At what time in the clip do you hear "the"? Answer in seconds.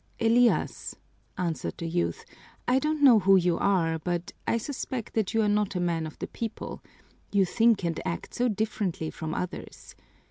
1.77-1.85, 6.17-6.25